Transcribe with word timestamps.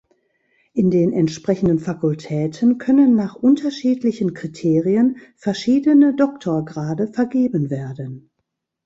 In 0.73 0.89
den 0.89 1.13
entsprechenden 1.13 1.77
Fakultäten 1.77 2.79
können 2.79 3.13
nach 3.15 3.35
unterschiedlichen 3.35 4.33
Kriterien 4.33 5.17
verschiedene 5.35 6.15
Doktorgrade 6.15 7.09
vergeben 7.09 7.69
werden. 7.69 8.31